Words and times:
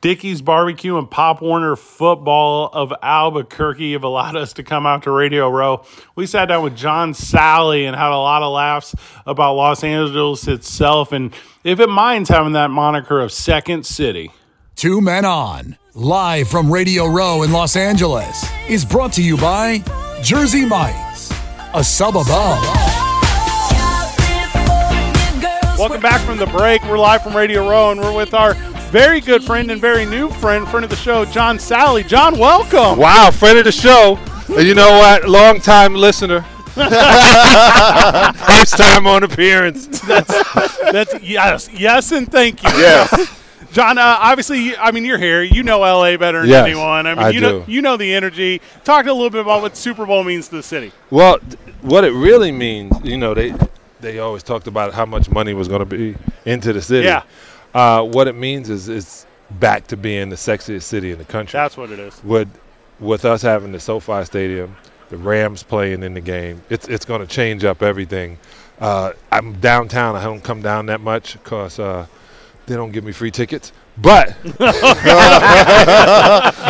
Dickey's 0.00 0.42
Barbecue 0.42 0.96
and 0.96 1.10
Pop 1.10 1.42
Warner 1.42 1.74
Football 1.74 2.70
of 2.72 2.92
Albuquerque 3.02 3.94
have 3.94 4.04
allowed 4.04 4.36
us 4.36 4.52
to 4.52 4.62
come 4.62 4.86
out 4.86 5.02
to 5.02 5.10
Radio 5.10 5.48
Row. 5.50 5.84
We 6.14 6.24
sat 6.26 6.46
down 6.46 6.62
with 6.62 6.76
John 6.76 7.14
Salley 7.14 7.82
and 7.82 7.96
had 7.96 8.12
a 8.12 8.16
lot 8.16 8.44
of 8.44 8.52
laughs 8.52 8.94
about 9.26 9.54
Los 9.54 9.82
Angeles 9.82 10.46
itself 10.46 11.10
and 11.10 11.34
if 11.64 11.80
it 11.80 11.88
minds 11.88 12.28
having 12.28 12.52
that 12.52 12.70
moniker 12.70 13.20
of 13.20 13.32
Second 13.32 13.86
City. 13.86 14.30
Two 14.76 15.00
Men 15.00 15.24
On, 15.24 15.76
live 15.94 16.46
from 16.46 16.70
Radio 16.70 17.06
Row 17.06 17.42
in 17.42 17.50
Los 17.50 17.74
Angeles, 17.74 18.48
is 18.68 18.84
brought 18.84 19.12
to 19.14 19.22
you 19.22 19.36
by 19.36 19.82
Jersey 20.22 20.64
Mike's, 20.64 21.32
a 21.74 21.82
sub 21.82 22.16
above. 22.16 22.62
Welcome 25.76 26.00
back 26.00 26.20
from 26.20 26.38
the 26.38 26.46
break. 26.46 26.84
We're 26.84 26.98
live 26.98 27.24
from 27.24 27.36
Radio 27.36 27.68
Row 27.68 27.90
and 27.90 28.00
we're 28.00 28.14
with 28.14 28.32
our 28.32 28.54
very 28.90 29.20
good 29.20 29.42
friend 29.44 29.70
and 29.70 29.80
very 29.80 30.04
new 30.06 30.30
friend, 30.30 30.66
friend 30.68 30.84
of 30.84 30.90
the 30.90 30.96
show, 30.96 31.24
John 31.26 31.58
Salley. 31.58 32.06
John, 32.06 32.38
welcome. 32.38 32.98
Wow, 32.98 33.30
friend 33.30 33.58
of 33.58 33.64
the 33.64 33.72
show. 33.72 34.18
You 34.48 34.74
know 34.74 34.90
what? 34.98 35.28
Long 35.28 35.60
time 35.60 35.94
listener. 35.94 36.40
First 36.78 38.76
time 38.76 39.06
on 39.06 39.24
appearance. 39.24 40.00
That's 40.02 40.28
that's 40.92 41.20
yes, 41.22 41.68
yes, 41.72 42.12
and 42.12 42.30
thank 42.30 42.62
you. 42.62 42.70
Yes. 42.70 43.34
John, 43.72 43.98
uh, 43.98 44.16
obviously, 44.20 44.74
I 44.76 44.92
mean, 44.92 45.04
you're 45.04 45.18
here. 45.18 45.42
You 45.42 45.62
know 45.62 45.80
LA 45.80 46.16
better 46.16 46.40
than 46.40 46.48
Yes, 46.48 46.66
anyone. 46.66 47.06
I 47.06 47.14
mean, 47.14 47.24
I 47.24 47.30
you 47.30 47.40
know, 47.40 47.60
do. 47.64 47.70
you 47.72 47.82
know 47.82 47.96
the 47.98 48.14
energy. 48.14 48.62
Talk 48.84 49.06
a 49.06 49.12
little 49.12 49.28
bit 49.28 49.42
about 49.42 49.60
what 49.60 49.76
Super 49.76 50.06
Bowl 50.06 50.24
means 50.24 50.48
to 50.48 50.56
the 50.56 50.62
city. 50.62 50.92
Well, 51.10 51.38
th- 51.40 51.58
what 51.82 52.04
it 52.04 52.12
really 52.12 52.50
means, 52.52 52.94
you 53.04 53.18
know, 53.18 53.34
they 53.34 53.52
they 54.00 54.20
always 54.20 54.42
talked 54.42 54.68
about 54.68 54.94
how 54.94 55.04
much 55.04 55.28
money 55.30 55.52
was 55.52 55.68
going 55.68 55.80
to 55.80 55.84
be 55.86 56.16
into 56.46 56.72
the 56.72 56.80
city. 56.80 57.06
Yeah. 57.06 57.24
Uh, 57.74 58.02
what 58.04 58.28
it 58.28 58.34
means 58.34 58.70
is 58.70 58.88
it's 58.88 59.26
back 59.50 59.86
to 59.88 59.96
being 59.96 60.28
the 60.28 60.36
sexiest 60.36 60.82
city 60.82 61.12
in 61.12 61.18
the 61.18 61.24
country. 61.24 61.56
That's 61.56 61.76
what 61.76 61.90
it 61.90 61.98
is. 61.98 62.22
with 62.24 62.48
with 63.00 63.24
us 63.24 63.42
having 63.42 63.72
the 63.72 63.80
SoFi 63.80 64.24
Stadium, 64.24 64.76
the 65.08 65.16
Rams 65.16 65.62
playing 65.62 66.02
in 66.02 66.14
the 66.14 66.20
game, 66.20 66.62
it's 66.68 66.88
it's 66.88 67.04
going 67.04 67.20
to 67.20 67.26
change 67.26 67.64
up 67.64 67.82
everything. 67.82 68.38
Uh, 68.80 69.12
I'm 69.30 69.54
downtown. 69.60 70.16
I 70.16 70.24
don't 70.24 70.42
come 70.42 70.62
down 70.62 70.86
that 70.86 71.00
much 71.00 71.34
because 71.34 71.78
uh, 71.78 72.06
they 72.66 72.74
don't 72.74 72.92
give 72.92 73.04
me 73.04 73.12
free 73.12 73.30
tickets. 73.30 73.72
But 73.96 74.36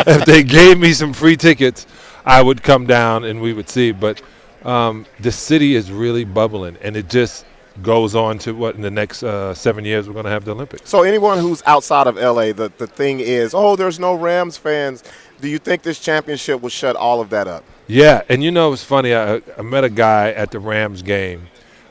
if 0.07 0.25
they 0.25 0.43
gave 0.43 0.79
me 0.79 0.93
some 0.93 1.13
free 1.13 1.37
tickets, 1.37 1.85
I 2.25 2.41
would 2.41 2.63
come 2.63 2.87
down 2.87 3.23
and 3.23 3.41
we 3.41 3.53
would 3.53 3.69
see. 3.69 3.91
But 3.91 4.21
um, 4.63 5.05
the 5.19 5.31
city 5.31 5.75
is 5.75 5.91
really 5.91 6.25
bubbling, 6.25 6.77
and 6.81 6.97
it 6.97 7.09
just 7.09 7.45
goes 7.81 8.15
on 8.15 8.37
to 8.39 8.53
what 8.53 8.75
in 8.75 8.81
the 8.81 8.91
next 8.91 9.23
uh, 9.23 9.53
seven 9.53 9.85
years 9.85 10.07
we're 10.07 10.13
going 10.13 10.25
to 10.25 10.31
have 10.31 10.45
the 10.45 10.51
Olympics. 10.51 10.89
So 10.89 11.03
anyone 11.03 11.39
who's 11.39 11.63
outside 11.65 12.07
of 12.07 12.15
LA, 12.15 12.53
the, 12.53 12.71
the 12.77 12.87
thing 12.87 13.19
is, 13.19 13.53
oh, 13.53 13.75
there's 13.75 13.99
no 13.99 14.15
Rams 14.15 14.57
fans. 14.57 15.03
Do 15.41 15.47
you 15.47 15.59
think 15.59 15.83
this 15.83 15.99
championship 15.99 16.61
will 16.61 16.69
shut 16.69 16.95
all 16.95 17.21
of 17.21 17.29
that 17.29 17.47
up? 17.47 17.63
Yeah, 17.87 18.21
and 18.29 18.43
you 18.43 18.51
know 18.51 18.71
it's 18.73 18.83
funny. 18.83 19.15
I, 19.15 19.41
I 19.57 19.61
met 19.61 19.83
a 19.83 19.89
guy 19.89 20.31
at 20.31 20.51
the 20.51 20.59
Rams 20.59 21.01
game, 21.01 21.47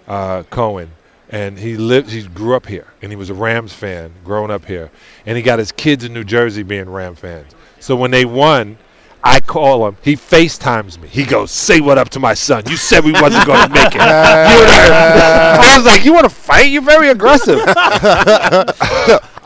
uh, 0.06 0.45
Cohen, 0.45 0.91
and 1.28 1.58
he 1.58 1.77
lived. 1.77 2.11
He 2.11 2.23
grew 2.23 2.55
up 2.55 2.67
here, 2.67 2.86
and 3.02 3.11
he 3.11 3.17
was 3.17 3.30
a 3.30 3.34
Rams 3.34 3.73
fan 3.73 4.12
growing 4.25 4.50
up 4.50 4.64
here, 4.64 4.91
and 5.27 5.36
he 5.36 5.42
got 5.42 5.58
his 5.58 5.73
kids 5.73 6.05
in 6.05 6.12
New 6.12 6.25
Jersey 6.25 6.62
being 6.62 6.89
Ram 6.89 7.14
fans. 7.14 7.52
So 7.80 7.97
when 7.97 8.11
they 8.11 8.25
won, 8.25 8.78
I 9.24 9.41
call 9.41 9.86
him. 9.88 9.97
He 10.02 10.14
FaceTimes 10.16 10.98
me. 11.00 11.08
He 11.08 11.24
goes, 11.24 11.50
"Say 11.50 11.80
what 11.80 11.98
up 11.98 12.08
to 12.11 12.20
my 12.20 12.34
son. 12.34 12.62
You 12.69 12.77
said 12.77 13.05
we 13.05 13.12
wasn't 13.12 13.44
going 13.47 13.62
to 13.69 13.74
make 13.74 13.88
it." 13.88 13.94
You? 13.94 14.00
I 14.00 15.74
was 15.77 15.84
like, 15.86 16.05
"You 16.05 16.12
want 16.12 16.24
to 16.24 16.30
fight? 16.34 16.70
You're 16.70 16.83
very 16.83 17.08
aggressive." 17.11 17.61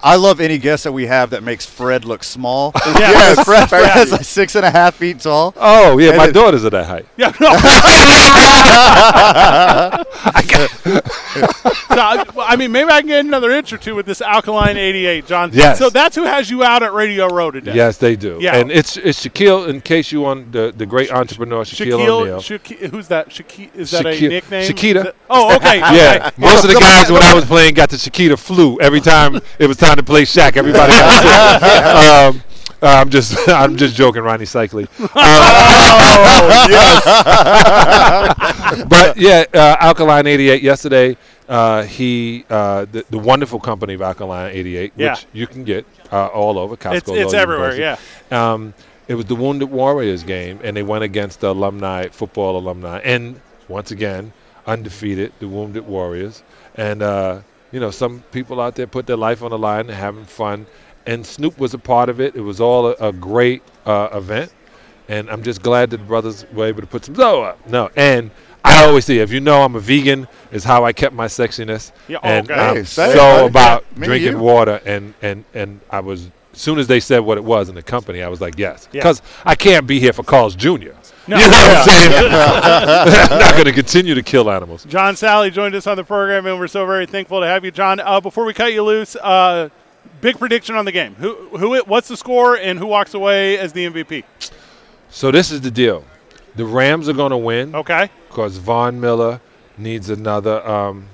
I 0.04 0.16
love 0.16 0.40
any 0.40 0.58
guest 0.58 0.82
that 0.82 0.90
we 0.92 1.06
have 1.06 1.30
that 1.30 1.44
makes 1.44 1.64
Fred 1.64 2.04
look 2.04 2.24
small. 2.24 2.72
Yes, 2.86 3.44
Fred, 3.44 3.68
thank 3.70 3.92
Fred's 3.92 4.10
like 4.12 4.24
six 4.24 4.54
and 4.56 4.64
a 4.66 4.70
half 4.70 4.96
feet 4.96 5.20
tall. 5.20 5.54
oh 5.56 5.96
yeah, 5.98 6.08
And 6.10 6.16
my 6.18 6.26
it- 6.28 6.32
daughters 6.32 6.64
are 6.64 6.70
that 6.70 6.86
height. 6.86 7.06
Yeah. 7.16 7.30
So, 12.02 12.40
I 12.40 12.52
I 12.52 12.56
mean, 12.56 12.72
maybe 12.72 12.90
I 12.90 13.00
can 13.00 13.08
get 13.08 13.24
another 13.24 13.50
inch 13.50 13.72
or 13.72 13.78
two 13.78 13.94
with 13.94 14.06
this 14.06 14.22
Alkaline 14.22 14.76
88, 14.76 15.26
John. 15.26 15.50
Yes. 15.52 15.78
So 15.78 15.90
that's 15.90 16.16
who 16.16 16.24
has 16.24 16.50
you 16.50 16.64
out 16.64 16.82
at 16.82 16.92
Radio 16.92 17.28
Row 17.28 17.50
today. 17.50 17.74
Yes, 17.74 17.98
they 17.98 18.16
do. 18.16 18.38
Yeah. 18.40 18.56
And 18.56 18.70
it's 18.70 18.96
it's 18.96 19.24
Shaquille. 19.24 19.68
In 19.68 19.80
case 19.80 20.10
you 20.10 20.22
want 20.22 20.52
the 20.52 20.72
the 20.74 20.86
great 20.86 21.12
entrepreneur 21.12 21.64
Shaquille, 21.64 22.08
O'Neal. 22.08 22.38
Shaquille, 22.38 22.90
who's 22.90 23.08
that? 23.08 23.28
Shaqui- 23.28 23.74
is 23.74 23.90
that 23.90 24.06
a 24.06 24.20
nickname? 24.20 24.70
Shakita. 24.70 25.12
Oh, 25.28 25.54
okay. 25.56 25.78
Yeah, 25.92 26.28
okay. 26.28 26.40
most 26.40 26.64
of 26.64 26.70
the 26.72 26.78
guys 26.80 27.10
when 27.10 27.22
I 27.22 27.34
was 27.34 27.44
playing 27.44 27.74
got 27.74 27.90
the 27.90 27.96
Shakita 27.96 28.38
flu 28.38 28.80
every 28.80 29.00
time 29.00 29.40
it 29.58 29.66
was 29.66 29.76
time 29.76 29.96
to 29.96 30.02
play 30.02 30.22
Shaq. 30.22 30.56
Everybody 30.56 30.92
got 30.92 31.60
sick. 31.60 32.42
Um, 32.42 32.51
I'm 32.82 33.10
just 33.10 33.36
I'm 33.48 33.76
just 33.76 33.94
joking, 33.94 34.22
Ronnie 34.22 34.44
Cycli. 34.44 34.88
but 38.88 39.16
yeah, 39.16 39.44
uh, 39.54 39.76
Alkaline 39.80 40.26
88 40.26 40.62
yesterday. 40.62 41.16
Uh, 41.48 41.82
he 41.82 42.44
uh, 42.48 42.86
the, 42.90 43.04
the 43.10 43.18
wonderful 43.18 43.60
company 43.60 43.94
of 43.94 44.02
Alkaline 44.02 44.52
88, 44.52 44.92
Yeah. 44.96 45.10
which 45.10 45.26
you 45.32 45.46
can 45.46 45.64
get 45.64 45.84
uh, 46.10 46.26
all 46.28 46.58
over 46.58 46.76
Costco. 46.76 46.94
It's, 46.96 47.08
it's 47.10 47.34
everywhere, 47.34 47.74
University. 47.74 48.02
yeah. 48.30 48.52
Um, 48.52 48.74
it 49.08 49.14
was 49.16 49.26
the 49.26 49.34
Wounded 49.34 49.70
Warriors 49.70 50.22
game, 50.22 50.60
and 50.62 50.76
they 50.76 50.82
went 50.82 51.04
against 51.04 51.40
the 51.40 51.50
alumni, 51.50 52.08
football 52.08 52.56
alumni, 52.56 53.00
and 53.00 53.40
once 53.68 53.90
again, 53.90 54.32
undefeated, 54.66 55.32
the 55.40 55.48
Wounded 55.48 55.86
Warriors. 55.86 56.42
And, 56.76 57.02
uh, 57.02 57.40
you 57.72 57.80
know, 57.80 57.90
some 57.90 58.20
people 58.32 58.60
out 58.60 58.76
there 58.76 58.86
put 58.86 59.06
their 59.06 59.16
life 59.16 59.42
on 59.42 59.50
the 59.50 59.58
line 59.58 59.88
and 59.90 59.98
having 59.98 60.24
fun. 60.24 60.66
And 61.06 61.26
Snoop 61.26 61.58
was 61.58 61.74
a 61.74 61.78
part 61.78 62.08
of 62.08 62.20
it. 62.20 62.36
It 62.36 62.40
was 62.42 62.60
all 62.60 62.86
a, 62.88 63.08
a 63.08 63.12
great 63.12 63.62
uh, 63.86 64.08
event. 64.12 64.52
And 65.08 65.28
I'm 65.30 65.42
just 65.42 65.62
glad 65.62 65.90
that 65.90 65.96
the 65.98 66.04
brothers 66.04 66.46
were 66.52 66.66
able 66.66 66.80
to 66.80 66.86
put 66.86 67.04
some 67.04 67.14
dough 67.14 67.42
up. 67.42 67.68
No, 67.68 67.90
and 67.96 68.30
I 68.64 68.84
always 68.84 69.04
say, 69.04 69.18
if 69.18 69.32
you 69.32 69.40
know 69.40 69.62
I'm 69.62 69.74
a 69.74 69.80
vegan, 69.80 70.28
is 70.52 70.62
how 70.64 70.84
I 70.84 70.92
kept 70.92 71.14
my 71.14 71.26
sexiness. 71.26 71.90
Yeah, 72.06 72.18
oh, 72.22 72.28
and 72.28 72.50
okay. 72.50 72.60
I'm 72.60 72.76
Hey, 72.76 72.84
say 72.84 73.10
it, 73.10 73.16
so 73.16 73.46
about 73.46 73.84
Yeah, 73.98 74.04
drinking 74.06 74.32
you. 74.34 74.38
water. 74.38 74.80
And, 74.86 75.12
and, 75.20 75.44
and 75.52 75.80
I 75.90 76.00
was, 76.00 76.30
as 76.52 76.60
soon 76.60 76.78
as 76.78 76.86
they 76.86 77.00
said 77.00 77.18
what 77.18 77.36
it 77.36 77.44
was 77.44 77.68
in 77.68 77.74
the 77.74 77.82
company, 77.82 78.22
I 78.22 78.28
was 78.28 78.40
like, 78.40 78.56
yes. 78.58 78.88
Yeah. 78.92 79.00
Because 79.00 79.20
I 79.44 79.56
can't 79.56 79.86
be 79.88 79.98
here 79.98 80.12
for 80.12 80.22
Carl's 80.22 80.54
Jr. 80.54 80.70
No. 81.26 81.36
You 81.36 81.42
know 81.42 81.48
what 81.50 81.76
I'm 81.76 81.84
saying? 81.84 82.12
I'm 82.32 83.38
not 83.40 83.52
going 83.54 83.64
to 83.66 83.72
continue 83.72 84.14
to 84.14 84.22
kill 84.22 84.50
animals. 84.50 84.84
John 84.84 85.14
Salley 85.14 85.52
joined 85.52 85.74
us 85.74 85.86
on 85.88 85.96
the 85.96 86.04
program, 86.04 86.46
and 86.46 86.58
we're 86.58 86.68
so 86.68 86.86
very 86.86 87.06
thankful 87.06 87.40
to 87.40 87.46
have 87.46 87.64
you, 87.64 87.70
John. 87.72 87.98
Uh, 88.00 88.20
before 88.20 88.44
we 88.44 88.54
cut 88.54 88.72
you 88.72 88.82
loose, 88.84 89.16
uh, 89.16 89.68
big 90.20 90.38
prediction 90.38 90.74
on 90.76 90.84
the 90.84 90.92
game. 90.92 91.14
Who, 91.16 91.34
who, 91.56 91.78
what's 91.84 92.08
the 92.08 92.16
score, 92.16 92.56
and 92.56 92.78
who 92.78 92.86
walks 92.86 93.14
away 93.14 93.58
as 93.58 93.72
the 93.72 93.86
MVP? 93.86 94.24
So 95.10 95.30
this 95.30 95.50
is 95.50 95.60
the 95.60 95.70
deal. 95.70 96.04
The 96.54 96.64
Rams 96.64 97.08
are 97.08 97.12
going 97.14 97.30
to 97.30 97.36
win 97.38 97.74
Okay. 97.74 98.10
because 98.28 98.56
Von 98.58 99.00
Miller 99.00 99.40
needs 99.78 100.10
another 100.10 100.66
um, 100.66 101.08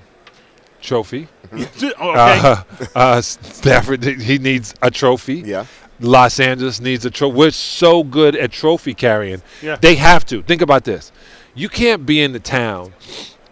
trophy. 0.82 1.28
okay. 1.52 1.92
Uh, 2.00 2.62
uh, 2.94 3.20
Stafford, 3.20 4.02
he 4.04 4.38
needs 4.38 4.74
a 4.82 4.90
trophy. 4.90 5.36
Yeah. 5.46 5.66
Los 6.00 6.38
Angeles 6.38 6.80
needs 6.80 7.04
a 7.04 7.10
trophy. 7.10 7.36
We're 7.36 7.50
so 7.50 8.04
good 8.04 8.36
at 8.36 8.52
trophy 8.52 8.94
carrying. 8.94 9.42
Yeah. 9.62 9.76
They 9.76 9.96
have 9.96 10.24
to. 10.26 10.42
Think 10.42 10.62
about 10.62 10.84
this. 10.84 11.10
You 11.54 11.68
can't 11.68 12.06
be 12.06 12.20
in 12.20 12.32
the 12.32 12.38
town, 12.40 12.92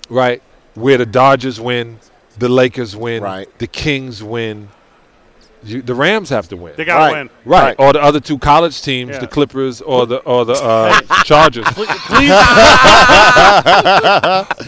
right, 0.09 0.41
where 0.75 0.97
the 0.99 1.07
Dodgers 1.07 1.61
win, 1.61 1.99
the 2.39 2.49
Lakers 2.49 2.95
win, 2.95 3.23
Right. 3.23 3.59
the 3.59 3.67
Kings 3.67 4.23
win. 4.23 4.69
You, 5.66 5.82
the 5.82 5.94
Rams 5.94 6.28
have 6.31 6.49
to 6.49 6.56
win. 6.56 6.75
they 6.77 6.84
got 6.84 6.94
to 6.99 7.00
Right. 7.04 7.12
win. 7.19 7.31
Right. 7.44 7.62
Right. 7.62 7.77
Or 7.78 7.93
the 7.93 8.03
other 8.03 8.21
two 8.21 8.38
college 8.38 8.81
teams, 8.82 9.10
Yeah. 9.12 9.19
the 9.21 9.27
Clippers 9.27 9.81
or 9.82 10.06
the 10.06 10.19
or 10.19 10.44
the 10.44 10.54
uh, 10.54 11.00
Chargers. 11.25 11.66
Please, 11.71 12.31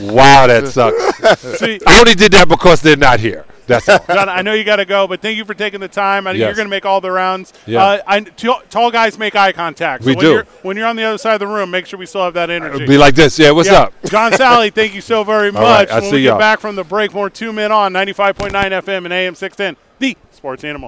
wow, 0.00 0.46
that 0.46 0.68
sucks. 0.68 1.40
see, 1.58 1.78
I 1.86 2.00
only 2.00 2.14
did 2.14 2.32
that 2.32 2.48
because 2.48 2.80
they're 2.82 2.96
not 2.96 3.20
here. 3.20 3.44
That's 3.66 3.86
all. 3.88 3.98
John, 4.06 4.28
I 4.30 4.40
know 4.40 4.54
you 4.54 4.64
got 4.64 4.76
to 4.76 4.86
go, 4.86 5.06
but 5.06 5.20
thank 5.20 5.36
you 5.36 5.44
for 5.44 5.52
taking 5.52 5.80
the 5.80 5.88
time. 5.88 6.26
I 6.26 6.32
know 6.32 6.38
You're 6.38 6.54
going 6.54 6.64
to 6.66 6.70
make 6.70 6.86
all 6.86 7.02
the 7.02 7.10
rounds. 7.12 7.52
Yeah. 7.66 7.84
Uh, 7.84 8.00
I, 8.06 8.20
t- 8.20 8.50
tall 8.70 8.90
guys 8.90 9.18
make 9.18 9.36
eye 9.36 9.52
contact. 9.52 10.04
So 10.04 10.08
We 10.08 10.16
when 10.16 10.24
do. 10.24 10.30
You're, 10.32 10.44
when 10.62 10.76
you're 10.78 10.86
on 10.86 10.96
the 10.96 11.04
other 11.04 11.18
side 11.18 11.34
of 11.34 11.40
the 11.40 11.46
room, 11.46 11.70
make 11.70 11.84
sure 11.84 11.98
we 11.98 12.06
still 12.06 12.24
have 12.24 12.32
that 12.34 12.48
energy. 12.48 12.76
It'd 12.76 12.88
be 12.88 12.96
like 12.96 13.14
this. 13.14 13.38
Yeah, 13.38 13.50
what's 13.50 13.68
Yeah. 13.68 13.82
up? 13.82 13.92
John 14.06 14.32
Salley, 14.32 14.72
thank 14.72 14.94
you 14.94 15.02
so 15.02 15.22
very 15.32 15.52
much. 15.52 15.62
All 15.62 15.68
right, 15.68 15.90
I'll 15.90 16.00
when 16.00 16.10
see 16.10 16.16
we 16.16 16.22
get 16.22 16.28
y'all. 16.28 16.38
back 16.38 16.60
from 16.60 16.76
the 16.76 16.84
break, 16.84 17.12
more 17.12 17.28
two 17.28 17.52
men 17.52 17.70
on 17.70 17.92
95.9 17.92 18.52
FM 18.52 19.04
and 19.04 19.12
AM 19.12 19.34
610, 19.34 19.76
the 19.98 20.16
sports 20.30 20.64
animal. 20.64 20.76